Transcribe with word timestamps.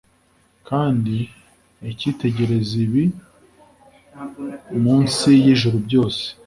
kandi 0.67 1.15
ikitegereza 1.91 2.73
ibiri 2.85 3.05
mu 4.81 4.93
nsi 5.03 5.31
y'ijuru 5.43 5.77
byose 5.87 6.23